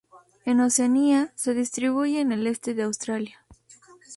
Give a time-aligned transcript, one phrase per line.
[0.45, 3.45] En Oceanía, se distribuye en el este de Australia.